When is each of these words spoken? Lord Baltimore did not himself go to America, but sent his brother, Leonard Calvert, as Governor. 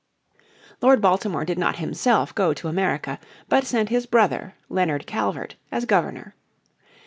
Lord 0.81 0.99
Baltimore 0.99 1.45
did 1.45 1.59
not 1.59 1.75
himself 1.75 2.33
go 2.33 2.55
to 2.55 2.67
America, 2.67 3.19
but 3.47 3.65
sent 3.67 3.89
his 3.89 4.07
brother, 4.07 4.55
Leonard 4.67 5.05
Calvert, 5.05 5.57
as 5.71 5.85
Governor. 5.85 6.33